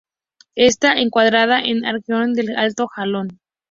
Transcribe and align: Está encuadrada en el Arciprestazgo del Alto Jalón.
Está 0.55 0.93
encuadrada 0.99 1.59
en 1.59 1.85
el 1.85 1.85
Arciprestazgo 1.85 2.33
del 2.33 2.57
Alto 2.57 2.87
Jalón. 2.87 3.39